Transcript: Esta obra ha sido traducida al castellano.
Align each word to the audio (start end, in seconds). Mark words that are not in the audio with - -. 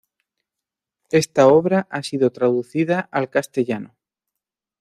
Esta 1.11 1.45
obra 1.45 1.85
ha 1.91 2.01
sido 2.01 2.31
traducida 2.31 3.01
al 3.11 3.29
castellano. 3.29 3.95